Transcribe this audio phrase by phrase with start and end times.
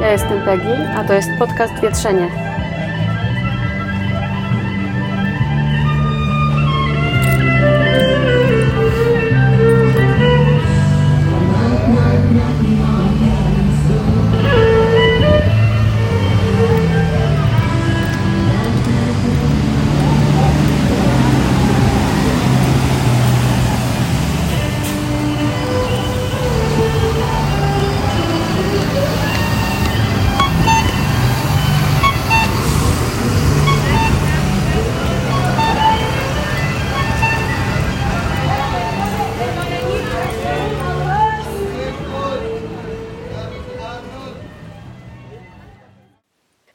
[0.00, 2.49] Ja jestem Peggy, a to jest podcast Wietrzenie.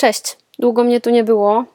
[0.05, 1.65] Cześć, długo mnie tu nie było,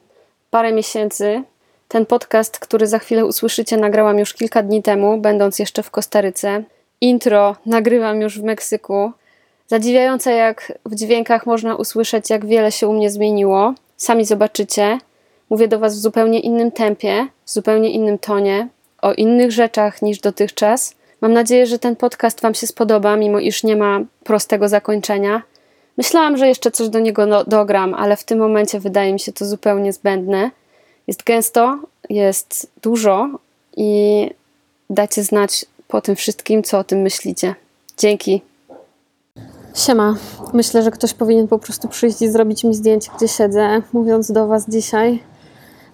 [0.51, 1.43] parę miesięcy.
[1.87, 6.63] Ten podcast, który za chwilę usłyszycie, nagrałam już kilka dni temu, będąc jeszcze w Kostaryce.
[7.01, 9.11] Intro nagrywam już w Meksyku.
[9.67, 13.73] Zadziwiające, jak w dźwiękach można usłyszeć, jak wiele się u mnie zmieniło.
[13.97, 14.97] Sami zobaczycie.
[15.49, 18.67] Mówię do Was w zupełnie innym tempie, w zupełnie innym tonie,
[19.01, 20.95] o innych rzeczach niż dotychczas.
[21.21, 25.41] Mam nadzieję, że ten podcast Wam się spodoba, mimo iż nie ma prostego zakończenia.
[25.97, 29.33] Myślałam, że jeszcze coś do niego no, dogram, ale w tym momencie wydaje mi się
[29.33, 30.51] to zupełnie zbędne.
[31.07, 33.29] Jest gęsto, jest dużo
[33.77, 34.29] i
[34.89, 37.55] dacie znać po tym wszystkim, co o tym myślicie.
[37.97, 38.41] Dzięki.
[39.75, 40.15] Siema.
[40.53, 44.47] Myślę, że ktoś powinien po prostu przyjść i zrobić mi zdjęcie, gdzie siedzę, mówiąc do
[44.47, 45.23] Was dzisiaj,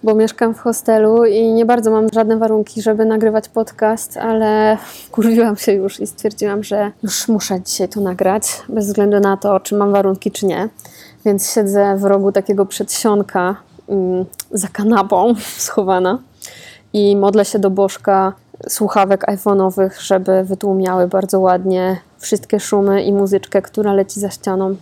[0.02, 4.78] bo mieszkam w hostelu i nie bardzo mam żadne warunki, żeby nagrywać podcast, ale
[5.10, 9.60] kurwiłam się już i stwierdziłam, że już muszę dzisiaj to nagrać, bez względu na to,
[9.60, 10.68] czy mam warunki, czy nie.
[11.24, 13.56] Więc siedzę w rogu takiego przedsionka
[13.88, 15.34] mm, za kanapą
[15.66, 16.18] schowana
[16.92, 18.32] i modlę się do bożka
[18.68, 24.76] słuchawek iPhone'owych, żeby wytłumiały bardzo ładnie wszystkie szumy i muzyczkę, która leci za ścianą.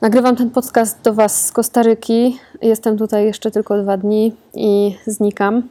[0.00, 2.38] Nagrywam ten podcast do Was z Kostaryki.
[2.62, 5.62] Jestem tutaj jeszcze tylko dwa dni i znikam.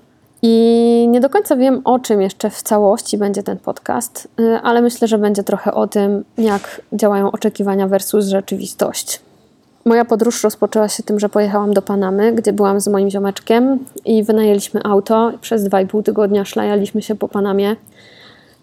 [0.42, 4.82] I nie do końca wiem, o czym jeszcze w całości będzie ten podcast, y, ale
[4.82, 9.22] myślę, że będzie trochę o tym, jak działają oczekiwania versus rzeczywistość.
[9.86, 14.24] Moja podróż rozpoczęła się tym, że pojechałam do Panamy, gdzie byłam z moim ziomeczkiem i
[14.24, 15.32] wynajęliśmy auto.
[15.42, 17.76] Przez dwa i pół tygodnia szlajaliśmy się po Panamie.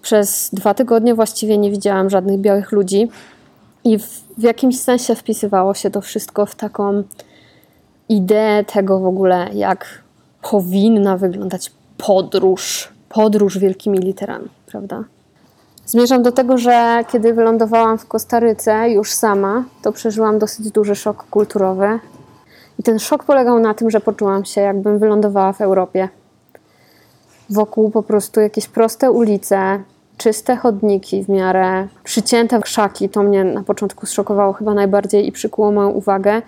[0.03, 3.09] Przez dwa tygodnie właściwie nie widziałam żadnych białych ludzi.
[3.85, 4.07] I w,
[4.39, 7.03] w jakimś sensie wpisywało się to wszystko w taką
[8.09, 10.03] ideę tego w ogóle, jak
[10.43, 12.93] powinna wyglądać podróż.
[13.09, 15.05] Podróż wielkimi literami, prawda?
[15.87, 21.27] Zmierzam do tego, że kiedy wylądowałam w Kostaryce już sama, to przeżyłam dosyć duży szok
[21.31, 21.99] kulturowy.
[22.79, 26.09] I ten szok polegał na tym, że poczułam się, jakbym wylądowała w Europie.
[27.51, 29.83] Wokół po prostu jakieś proste ulice,
[30.23, 33.09] czyste chodniki w miarę, przycięte krzaki.
[33.09, 36.43] To mnie na początku zszokowało chyba najbardziej i przykuło moją uwagę.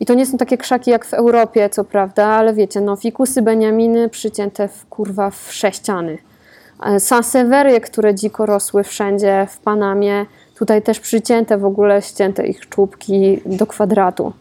[0.00, 3.42] I to nie są takie krzaki jak w Europie, co prawda, ale wiecie, no fikusy
[3.42, 6.18] Beniaminy przycięte w kurwa w sześciany.
[6.98, 13.42] Sanseverie, które dziko rosły wszędzie w Panamie, tutaj też przycięte w ogóle, ścięte ich czubki
[13.46, 14.32] do kwadratu.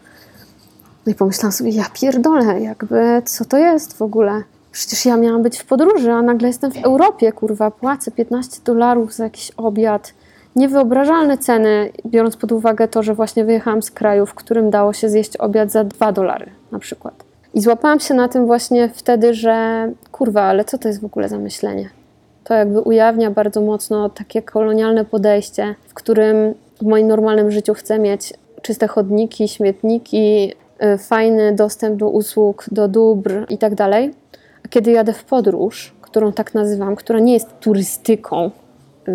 [1.06, 4.44] No i pomyślałam sobie, ja pierdolę, jakby co to jest w ogóle?
[4.78, 9.14] Przecież ja miałam być w podróży, a nagle jestem w Europie, kurwa, płacę 15 dolarów
[9.14, 10.14] za jakiś obiad.
[10.56, 15.10] Niewyobrażalne ceny, biorąc pod uwagę to, że właśnie wyjechałam z kraju, w którym dało się
[15.10, 17.24] zjeść obiad za 2 dolary na przykład.
[17.54, 21.30] I złapałam się na tym właśnie wtedy, że kurwa, ale co to jest w ogóle
[21.30, 21.90] za myślenie?
[22.44, 28.00] To jakby ujawnia bardzo mocno takie kolonialne podejście, w którym w moim normalnym życiu chcę
[28.00, 34.14] mieć czyste chodniki, śmietniki, y, fajny dostęp do usług, do dóbr i tak dalej.
[34.70, 38.52] Kiedy jadę w podróż, którą tak nazywam, która nie jest turystyką,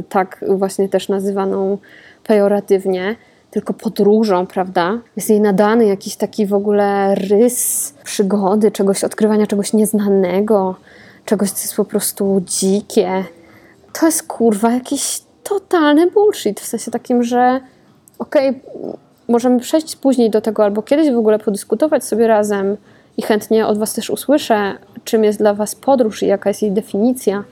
[0.08, 1.78] tak właśnie też nazywaną
[2.24, 3.16] pejoratywnie,
[3.50, 4.98] tylko podróżą, prawda?
[5.16, 10.74] Jest jej nadany jakiś taki w ogóle rys przygody, czegoś, odkrywania czegoś nieznanego,
[11.24, 13.25] czegoś, co jest po prostu dzikie.
[14.00, 17.60] To jest kurwa jakiś totalny bullshit, w sensie takim, że
[18.19, 18.93] okej, okay,
[19.28, 22.76] możemy przejść później do tego, albo kiedyś w ogóle podyskutować sobie razem
[23.16, 24.78] i chętnie od Was też usłyszę,
[25.12, 27.44] czym jest dla Was podróż i jaka jest jej definicja.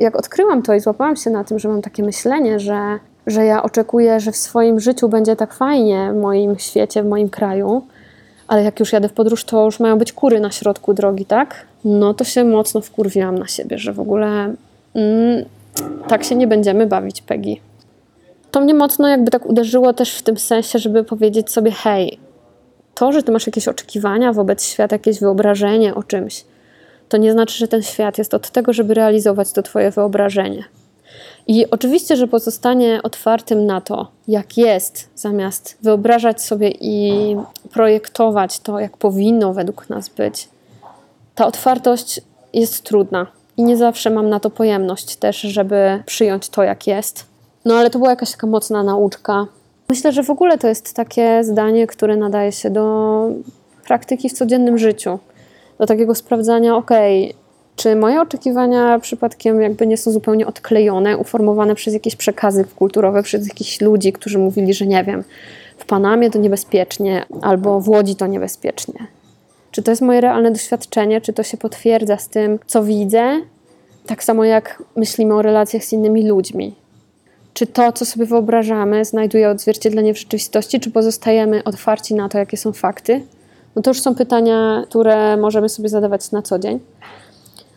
[0.00, 3.62] Jak odkryłam to i złapałam się na tym, że mam takie myślenie, że, że ja
[3.62, 7.82] oczekuję, że w swoim życiu będzie tak fajnie, w moim świecie, w moim kraju,
[8.48, 11.66] ale jak już jadę w podróż, to już mają być kury na środku drogi, tak?
[11.84, 14.54] No to się mocno wkurwiłam na siebie, że w ogóle
[14.94, 15.44] mm,
[16.08, 17.56] tak się nie będziemy bawić, Peggy.
[18.50, 22.18] To mnie mocno jakby tak uderzyło też w tym sensie, żeby powiedzieć sobie, hej,
[22.94, 26.44] to, że ty masz jakieś oczekiwania wobec świata, jakieś wyobrażenie o czymś,
[27.08, 30.64] to nie znaczy, że ten świat jest od tego, żeby realizować to twoje wyobrażenie.
[31.46, 37.36] I oczywiście, że pozostanie otwartym na to, jak jest, zamiast wyobrażać sobie i
[37.72, 40.48] projektować to, jak powinno według nas być.
[41.34, 42.20] Ta otwartość
[42.52, 43.26] jest trudna
[43.56, 47.26] i nie zawsze mam na to pojemność też, żeby przyjąć to, jak jest.
[47.64, 49.46] No ale to była jakaś taka mocna nauczka.
[49.88, 53.28] Myślę, że w ogóle to jest takie zdanie, które nadaje się do
[53.86, 55.18] praktyki w codziennym życiu.
[55.78, 57.32] Do takiego sprawdzania, okay,
[57.76, 63.48] czy moje oczekiwania przypadkiem jakby nie są zupełnie odklejone, uformowane przez jakieś przekazy kulturowe, przez
[63.48, 65.24] jakichś ludzi, którzy mówili, że nie wiem,
[65.78, 69.06] w Panamie to niebezpiecznie, albo w Łodzi to niebezpiecznie.
[69.70, 73.40] Czy to jest moje realne doświadczenie, czy to się potwierdza z tym, co widzę,
[74.06, 76.74] tak samo jak myślimy o relacjach z innymi ludźmi.
[77.54, 82.56] Czy to, co sobie wyobrażamy, znajduje odzwierciedlenie w rzeczywistości, czy pozostajemy otwarci na to, jakie
[82.56, 83.20] są fakty?
[83.76, 86.80] No to już są pytania, które możemy sobie zadawać na co dzień.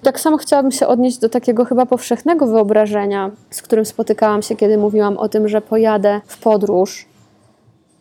[0.04, 4.78] Tak samo chciałabym się odnieść do takiego chyba powszechnego wyobrażenia, z którym spotykałam się, kiedy
[4.78, 7.06] mówiłam o tym, że pojadę w podróż.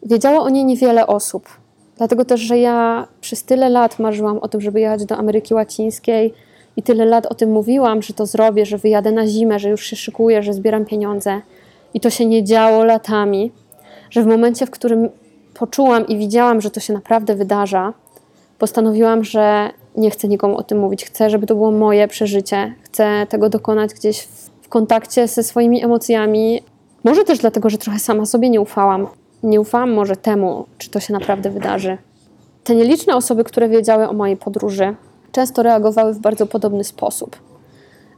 [0.03, 1.49] Wiedziało o niej niewiele osób.
[1.97, 6.35] Dlatego też, że ja przez tyle lat marzyłam o tym, żeby jechać do Ameryki Łacińskiej
[6.77, 9.87] i tyle lat o tym mówiłam, że to zrobię, że wyjadę na zimę, że już
[9.87, 11.41] się szykuję, że zbieram pieniądze.
[11.95, 13.53] I to się nie działo latami,
[14.11, 15.09] że w momencie, w którym
[15.59, 17.93] poczułam i widziałam, że to się naprawdę wydarza,
[18.59, 21.05] postanowiłam, że nie chcę nikomu o tym mówić.
[21.05, 22.75] Chcę, żeby to było moje przeżycie.
[22.83, 24.21] Chcę tego dokonać gdzieś
[24.63, 26.63] w, kontakcie ze swoimi emocjami.
[27.05, 29.07] Może też dlatego, że trochę sama sobie nie ufałam.
[29.43, 31.99] Nie ufałam może temu, czy to się naprawdę wydarzy.
[32.65, 34.95] Te nieliczne osoby, które wiedziały o mojej podróży,
[35.33, 37.37] często reagowały w bardzo podobny sposób.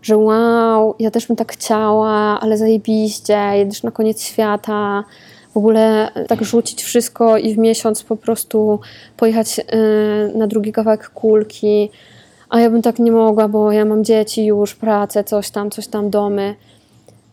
[0.02, 5.04] Że wow, ja też bym tak chciała, ale zajebiście, jedziesz na koniec świata,
[5.54, 8.80] w ogóle tak rzucić wszystko i w miesiąc po prostu
[9.16, 9.62] pojechać y,
[10.38, 11.90] na drugi kawałek kulki.
[12.48, 15.86] A ja bym tak nie mogła, bo ja mam dzieci już, pracę, coś tam, coś
[15.86, 16.54] tam, domy.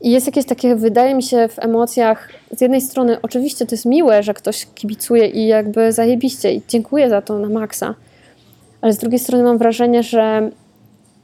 [0.01, 3.85] I jest jakieś takie, wydaje mi się, w emocjach, z jednej strony oczywiście to jest
[3.85, 7.95] miłe, że ktoś kibicuje i jakby zajebiście i dziękuję za to na maksa,
[8.81, 10.51] ale z drugiej strony mam wrażenie, że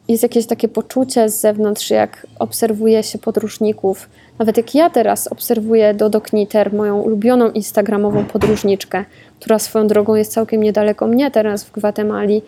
[0.08, 4.10] jest jakieś takie poczucie z zewnątrz, jak obserwuje się podróżników.
[4.40, 9.06] Nawet jak ja teraz obserwuję Dodo Kniter, moją ulubioną instagramową podróżniczkę,
[9.40, 12.42] która swoją drogą jest całkiem niedaleko mnie teraz w Gwatemali,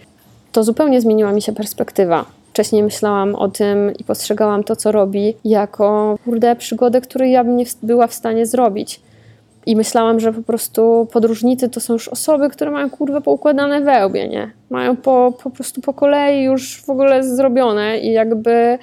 [0.52, 2.26] to zupełnie zmieniła mi się perspektywa.
[2.50, 7.58] Wcześniej myślałam o tym i postrzegałam to, co robi, jako kurde przygodę, której ja bym
[7.58, 9.00] nie była w stanie zrobić.
[9.66, 14.28] I myślałam, że po prostu podróżnicy to są już osoby, które mają kurwę poukładane wełbie,
[14.28, 14.52] nie?
[14.70, 18.78] Mają po, po prostu po kolei już w ogóle zrobione i jakby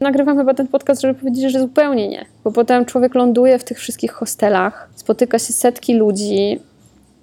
[0.00, 2.24] nagrywam chyba ten podcast, żeby powiedzieć, że zupełnie nie.
[2.44, 6.60] Bo potem człowiek ląduje w tych wszystkich hostelach, spotyka się setki ludzi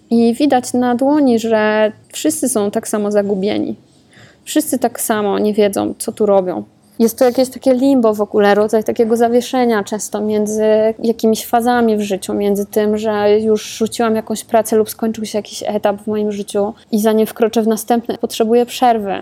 [0.09, 3.75] i widać na dłoni, że wszyscy są tak samo zagubieni.
[4.43, 6.63] Wszyscy tak samo nie wiedzą, co tu robią.
[6.99, 10.63] Jest to jakieś takie limbo w ogóle, rodzaj takiego zawieszenia często między
[10.99, 15.63] jakimiś fazami w życiu, między tym, że już rzuciłam jakąś pracę lub skończył się jakiś
[15.67, 19.21] etap w moim życiu i zanim wkroczę w następny, potrzebuję przerwy.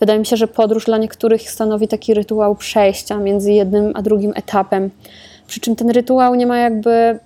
[0.00, 4.32] Wydaje mi się, że podróż dla niektórych stanowi taki rytuał przejścia między jednym a drugim
[4.36, 4.90] etapem.
[5.46, 7.18] Przy czym ten rytuał nie ma jakby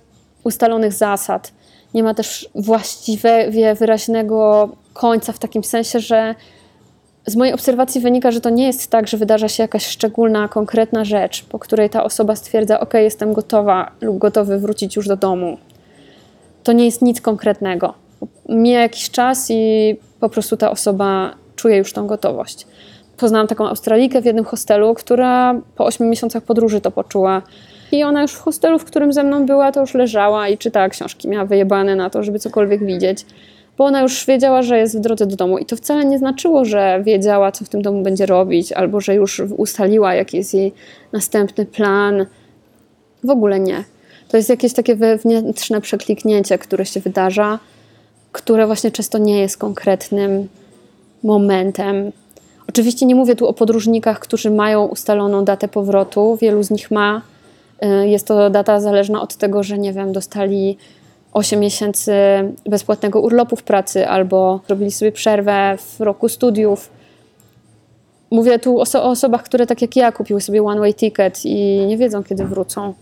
[0.43, 1.51] ustalonych zasad.
[1.93, 6.35] Nie ma też właściwie wyraźnego końca w takim sensie, że
[7.25, 11.05] z mojej obserwacji wynika, że to nie jest tak, że wydarza się jakaś szczególna, konkretna
[11.05, 15.57] rzecz, po której ta osoba stwierdza: OK, jestem gotowa lub gotowy wrócić już do domu.
[16.63, 17.93] To nie jest nic konkretnego.
[18.49, 22.67] Mija jakiś czas i po prostu ta osoba czuje już tą gotowość.
[23.17, 27.41] Poznałam taką Australijkę w jednym hostelu, która po 8 miesiącach podróży to poczuła.
[27.91, 30.89] I ona już w hostelu, w którym ze mną była, to już leżała i czytała
[30.89, 31.27] książki.
[31.27, 33.25] Miała wyjebane na to, żeby cokolwiek widzieć
[33.77, 35.57] bo ona już wiedziała, że jest w drodze do domu.
[35.57, 39.15] I to wcale nie znaczyło, że wiedziała, co w tym domu będzie robić, albo że
[39.15, 40.73] już ustaliła, jaki jest jej
[41.13, 42.25] następny plan.
[43.23, 43.83] W ogóle nie.
[44.27, 47.59] To jest jakieś takie wewnętrzne przekliknięcie, które się wydarza,
[48.31, 50.47] które właśnie często nie jest konkretnym
[51.23, 52.11] momentem.
[52.69, 56.37] Oczywiście nie mówię tu o podróżnikach, którzy mają ustaloną datę powrotu.
[56.41, 57.21] Wielu z nich ma.
[57.83, 60.77] Y, jest to data zależna od tego, że nie wiem, dostali
[61.35, 62.13] 8 miesięcy
[62.65, 66.89] bezpłatnego urlopu w pracy albo robili sobie przerwę w roku studiów.
[68.31, 71.97] Mówię tu o, o osobach, które tak jak ja kupiły sobie one-way ticket i nie
[71.97, 72.93] wiedzą, kiedy wrócą.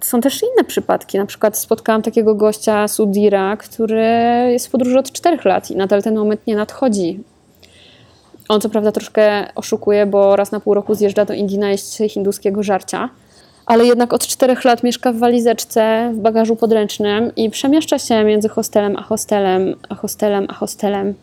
[0.00, 1.18] Są też inne przypadki.
[1.18, 4.04] Na przykład spotkałam takiego gościa Sudira, który
[4.50, 7.20] jest w podróży od 4 lat i nadal ten moment nie nadchodzi.
[8.48, 11.98] On co prawda troszkę oszukuje, bo raz na pół roku zjeżdża do Indii na jeść
[12.08, 13.08] hinduskiego żarcia
[13.66, 18.48] ale jednak od czterech lat mieszka w walizeczce, w bagażu podręcznym i przemieszcza się między
[18.48, 21.14] hostelem a hostelem, a hostelem a hostelem.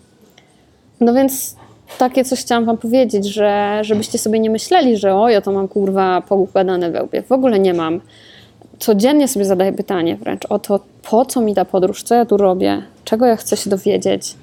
[1.02, 1.56] No więc
[1.98, 5.68] takie coś chciałam wam powiedzieć, że żebyście sobie nie myśleli, że o, ja to mam
[5.68, 7.22] kurwa poukładane we łbie.
[7.22, 8.02] W ogóle nie mam.
[8.80, 10.80] Codziennie sobie zadaję pytanie wręcz o to,
[11.10, 14.36] po co mi ta podróż, co ja tu robię, czego ja chcę się dowiedzieć,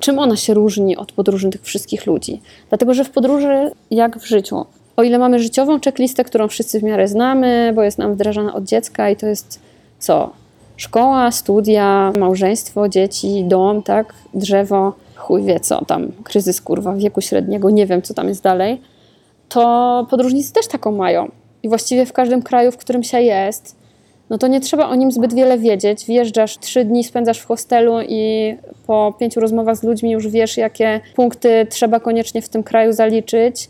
[0.00, 2.40] czym ona się różni od podróży tych wszystkich ludzi.
[2.68, 6.82] Dlatego, że w podróży, jak w życiu, o ile mamy życiową checklistę, którą wszyscy w
[6.82, 9.60] miarę znamy, bo jest nam wdrażana od dziecka i to jest
[9.98, 10.30] co?
[10.76, 14.14] Szkoła, studia, małżeństwo, dzieci, dom, tak?
[14.34, 18.80] Drzewo, chuj wie co tam, kryzys kurwa wieku średniego, nie wiem co tam jest dalej,
[19.48, 21.30] to podróżnicy też taką mają.
[21.62, 23.76] I właściwie w każdym kraju, w którym się jest,
[24.30, 26.04] no to nie trzeba o nim zbyt wiele wiedzieć.
[26.04, 28.54] Wjeżdżasz, trzy dni spędzasz w hostelu i
[28.86, 33.68] po pięciu rozmowach z ludźmi już wiesz, jakie punkty trzeba koniecznie w tym kraju zaliczyć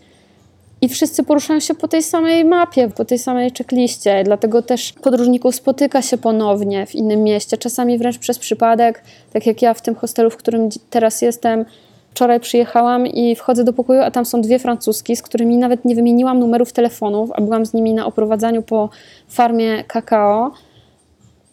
[0.84, 4.24] i wszyscy poruszają się po tej samej mapie, po tej samej checkliście.
[4.24, 9.62] Dlatego też podróżników spotyka się ponownie w innym mieście, czasami wręcz przez przypadek, tak jak
[9.62, 11.64] ja w tym hostelu, w którym teraz jestem.
[12.10, 15.94] Wczoraj przyjechałam i wchodzę do pokoju, a tam są dwie francuski, z którymi nawet nie
[15.94, 18.90] wymieniłam numerów telefonów, a byłam z nimi na oprowadzaniu po
[19.28, 20.50] farmie kakao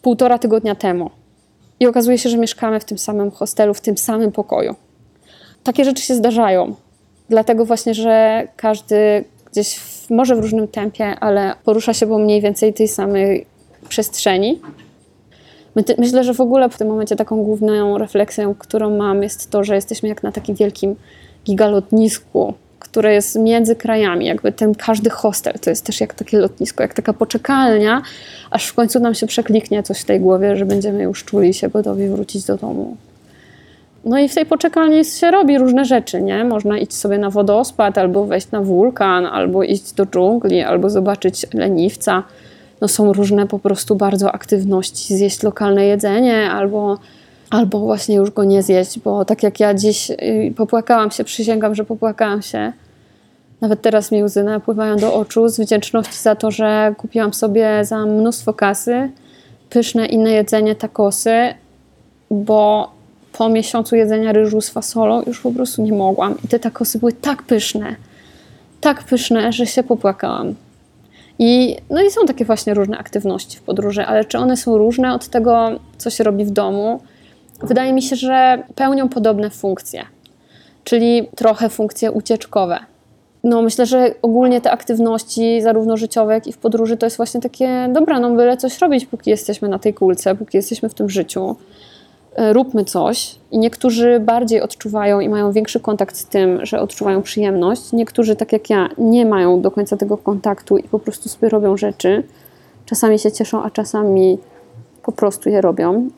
[0.02, 1.10] półtora tygodnia temu.
[1.80, 4.74] I okazuje się, że mieszkamy w tym samym hostelu, w tym samym pokoju.
[5.62, 6.74] Takie rzeczy się zdarzają.
[7.32, 12.40] Dlatego właśnie, że każdy gdzieś w, może w różnym tempie, ale porusza się po mniej
[12.40, 13.46] więcej tej samej
[13.88, 14.60] przestrzeni.
[15.98, 19.74] Myślę, że w ogóle w tym momencie taką główną refleksją, którą mam, jest to, że
[19.74, 20.96] jesteśmy jak na takim wielkim
[21.44, 24.26] gigalotnisku, które jest między krajami.
[24.26, 28.02] Jakby ten każdy hostel to jest też jak takie lotnisko, jak taka poczekalnia,
[28.50, 31.68] aż w końcu nam się przekliknie coś w tej głowie, że będziemy już czuli się
[31.68, 32.96] gotowi wrócić do domu.
[34.04, 36.44] No i w tej poczekalni się robi różne rzeczy, nie?
[36.44, 41.46] Można iść sobie na wodospad, albo wejść na wulkan, albo iść do dżungli, albo zobaczyć
[41.54, 42.22] leniwca.
[42.80, 46.98] No są różne po prostu bardzo aktywności, zjeść lokalne jedzenie, albo,
[47.50, 51.74] albo właśnie już go nie zjeść, bo tak jak ja dziś y, popłakałam się, przysięgam,
[51.74, 52.72] że popłakałam się.
[53.60, 58.06] Nawet teraz mi łzy napływają do oczu z wdzięczności za to, że kupiłam sobie za
[58.06, 59.10] mnóstwo kasy
[59.70, 61.54] pyszne inne jedzenie, takosy,
[62.30, 62.90] bo
[63.32, 66.34] po miesiącu jedzenia ryżu z fasolą już po prostu nie mogłam.
[66.44, 67.96] I te takosy były tak pyszne,
[68.80, 70.54] tak pyszne, że się popłakałam.
[71.38, 75.14] I, no i są takie właśnie różne aktywności w podróży, ale czy one są różne
[75.14, 77.00] od tego, co się robi w domu?
[77.62, 80.04] Wydaje mi się, że pełnią podobne funkcje,
[80.84, 82.78] czyli trochę funkcje ucieczkowe.
[83.44, 87.40] No myślę, że ogólnie te aktywności, zarówno życiowe, jak i w podróży, to jest właśnie
[87.40, 91.08] takie, dobra, no byle coś robić, póki jesteśmy na tej kulce, póki jesteśmy w tym
[91.08, 91.56] życiu.
[92.36, 93.34] E, róbmy coś.
[93.50, 97.92] I niektórzy bardziej odczuwają i mają większy kontakt z tym, że odczuwają przyjemność.
[97.92, 101.76] Niektórzy, tak jak ja, nie mają do końca tego kontaktu i po prostu sobie robią
[101.76, 102.22] rzeczy.
[102.86, 104.38] Czasami się cieszą, a czasami
[105.02, 106.08] po prostu je robią.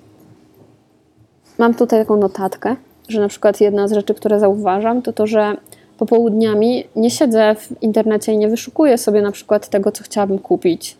[1.59, 2.76] Mam tutaj taką notatkę,
[3.09, 5.56] że na przykład jedna z rzeczy, które zauważam, to to, że
[5.99, 10.97] popołudniami nie siedzę w internecie i nie wyszukuję sobie na przykład tego, co chciałabym kupić.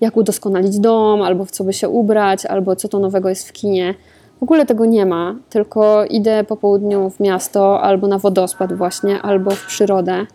[0.00, 3.52] Jak udoskonalić dom, albo w co by się ubrać, albo co to nowego jest w
[3.52, 3.94] kinie
[4.38, 9.22] w ogóle tego nie ma, tylko idę po południu w miasto albo na wodospad właśnie,
[9.22, 10.26] albo w przyrodę.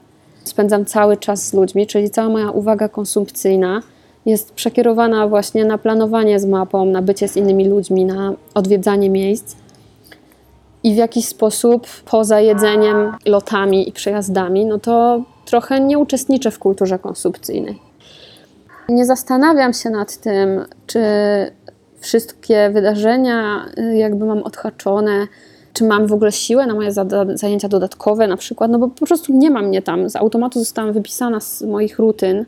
[0.43, 3.81] Spędzam cały czas z ludźmi, czyli cała moja uwaga konsumpcyjna
[4.25, 9.55] jest przekierowana właśnie na planowanie z mapą, na bycie z innymi ludźmi, na odwiedzanie miejsc.
[10.83, 16.60] I w jakiś sposób poza jedzeniem, lotami i przejazdami, no to trochę nie uczestniczę w
[16.60, 17.79] kulturze konsumpcyjnej.
[18.89, 21.00] Nie zastanawiam się nad tym, czy
[22.03, 25.27] wszystkie wydarzenia y, jakby mam odhaczone,
[25.74, 26.91] czy mam w ogóle siłę na moje
[27.33, 30.10] zajęcia dodatkowe na przykład, no bo po prostu nie mam mnie tam.
[30.10, 32.45] Z automatu zostałam wypisana z moich rutyn.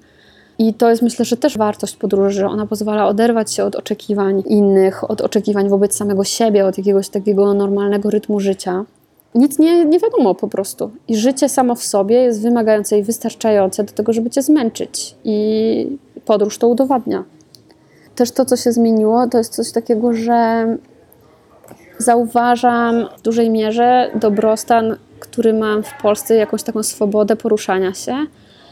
[0.58, 4.44] I to jest myślę, że też wartość podróży, że ona pozwala oderwać się od oczekiwań
[4.48, 8.86] innych, od oczekiwań wobec samego siebie, od jakiegoś takiego normalnego rytmu życia.
[9.36, 10.92] Nic nie, nie wiadomo po prostu.
[11.08, 15.16] I życie samo w sobie jest wymagające i wystarczające do tego, żeby cię zmęczyć.
[15.24, 17.24] I podróż to udowadnia
[18.16, 20.68] też to, co się zmieniło, to jest coś takiego, że
[21.98, 28.16] zauważam w dużej mierze dobrostan, który mam w Polsce, jakąś taką swobodę poruszania się.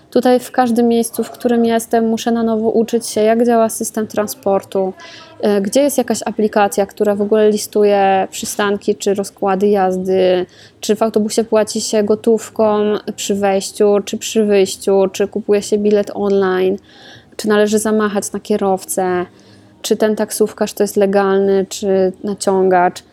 [0.10, 4.08] Tutaj w każdym miejscu, w którym jestem, muszę na nowo uczyć się, jak działa system
[4.08, 4.94] transportu,
[5.42, 10.46] e, gdzie jest jakaś aplikacja, która w ogóle listuje przystanki czy rozkłady jazdy,
[10.80, 12.80] czy w autobusie płaci się gotówką
[13.16, 16.78] przy wejściu, czy przy wyjściu, czy kupuje się bilet online
[17.38, 19.26] czy należy zamachać na kierowcę,
[19.82, 23.04] czy ten taksówkarz to jest legalny, czy naciągacz.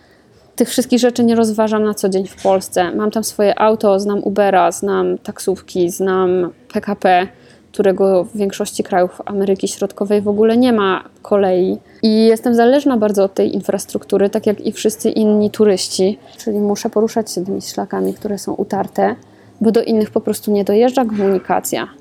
[0.57, 2.91] Tych wszystkich rzeczy nie rozważam na co dzień w Polsce.
[2.95, 7.29] Mam tam swoje auto, znam Ubera, znam taksówki, znam PKP.
[7.73, 11.79] którego w większości krajów Ameryki Środkowej w ogóle nie ma kolei.
[12.03, 16.19] I jestem zależna bardzo od tej infrastruktury, tak jak i wszyscy inni turyści.
[16.39, 19.17] Czyli muszę poruszać się tymi szlakami, które są utarte,
[19.61, 22.00] bo do innych po prostu nie dojeżdża komunikacja.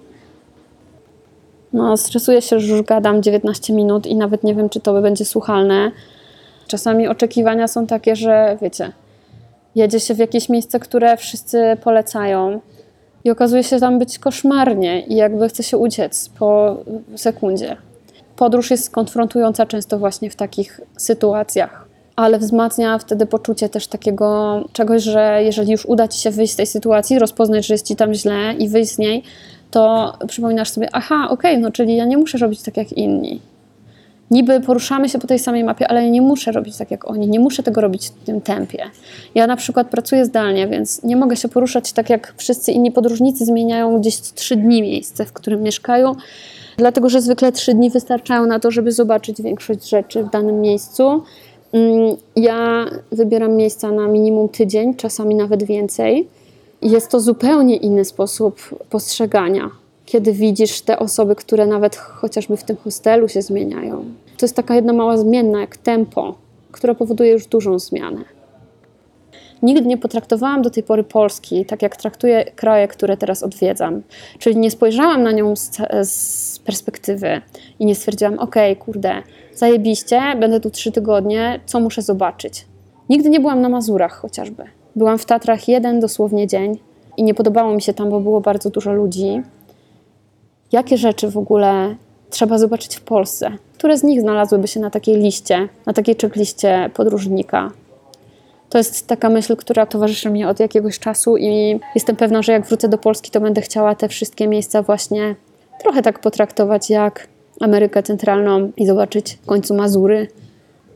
[1.73, 5.25] No, stresuję się, że już gadam 19 minut i nawet nie wiem, czy to będzie
[5.25, 5.91] słuchalne.
[6.67, 8.91] Czasami oczekiwania są takie, że wiecie,
[9.75, 12.59] jedzie się w jakieś miejsce, które wszyscy polecają
[13.23, 16.77] i okazuje się tam być koszmarnie i jakby chce się uciec po
[17.15, 17.77] sekundzie.
[18.35, 25.03] Podróż jest konfrontująca często właśnie w takich sytuacjach, ale wzmacnia wtedy poczucie też takiego czegoś,
[25.03, 28.13] że jeżeli już uda ci się wyjść z tej sytuacji, rozpoznać, że jest ci tam
[28.13, 29.23] źle i wyjść z niej,
[29.71, 33.41] to przypominasz sobie, aha, okej, okay, no czyli ja nie muszę robić tak jak inni.
[34.31, 37.27] Niby poruszamy się po tej samej mapie, ale ja nie muszę robić tak jak oni,
[37.27, 38.83] nie muszę tego robić w tym tempie.
[39.35, 43.45] Ja na przykład pracuję zdalnie, więc nie mogę się poruszać tak jak wszyscy inni podróżnicy
[43.45, 46.15] zmieniają gdzieś trzy dni miejsce, w którym mieszkają,
[46.77, 51.23] dlatego że zwykle trzy dni wystarczają na to, żeby zobaczyć większość rzeczy w danym miejscu.
[51.73, 56.27] Mm, ja wybieram miejsca na minimum tydzień, czasami nawet więcej.
[56.81, 58.59] Jest to zupełnie inny sposób
[58.89, 59.69] postrzegania
[60.09, 64.05] kiedy widzisz te osoby, które nawet chociażby w tym hostelu się zmieniają.
[64.37, 66.35] To jest taka jedna mała zmienna, jak tempo,
[66.71, 68.21] która powoduje już dużą zmianę.
[69.61, 74.01] Nigdy nie potraktowałam do tej pory Polski tak, jak traktuję kraje, które teraz odwiedzam.
[74.39, 77.41] Czyli nie spojrzałam na nią z, z perspektywy
[77.79, 82.65] i nie stwierdziłam, ok, kurde, zajebiście, będę tu trzy tygodnie, co muszę zobaczyć.
[83.09, 84.63] Nigdy nie byłam na Mazurach chociażby.
[84.95, 86.79] Byłam w Tatrach jeden dosłownie dzień
[87.17, 89.41] i nie podobało mi się tam, bo było bardzo dużo ludzi
[90.71, 91.95] jakie rzeczy w ogóle
[92.29, 93.51] trzeba zobaczyć w Polsce.
[93.73, 97.71] Które z nich znalazłyby się na takiej liście, na takiej checkliście podróżnika?
[98.69, 102.65] To jest taka myśl, która towarzyszy mi od jakiegoś czasu i jestem pewna, że jak
[102.65, 105.35] wrócę do Polski, to będę chciała te wszystkie miejsca właśnie
[105.81, 107.27] trochę tak potraktować jak
[107.61, 110.27] Amerykę Centralną i zobaczyć w końcu Mazury.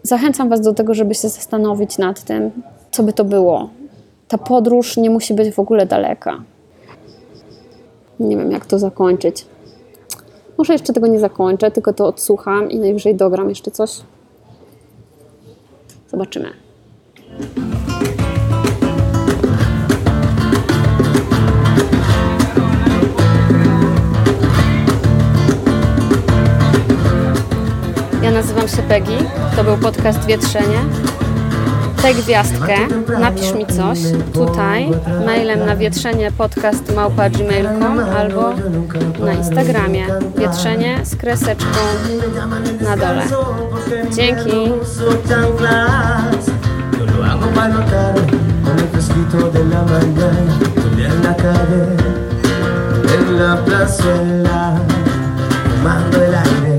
[0.03, 2.51] Zachęcam Was do tego, żeby się zastanowić nad tym,
[2.91, 3.69] co by to było.
[4.27, 6.43] Ta podróż nie musi być w ogóle daleka.
[8.19, 9.45] Nie wiem, jak to zakończyć.
[10.57, 14.01] Może jeszcze tego nie zakończę, tylko to odsłucham i najwyżej dogram jeszcze coś.
[16.07, 16.49] Zobaczymy.
[28.23, 29.17] Ja nazywam się Peggy.
[29.55, 30.79] To był podcast Wietrzenie
[32.03, 32.75] daj gwiazdkę,
[33.19, 33.99] napisz mi coś
[34.33, 34.89] tutaj
[35.25, 38.53] mailem na wietrzenie podcast małpa.gmail.com albo
[39.19, 40.05] na Instagramie
[40.37, 41.79] wietrzenie z kreseczką
[42.81, 43.23] na dole.
[44.11, 44.71] Dzięki!
[55.83, 56.72] tomando el aire.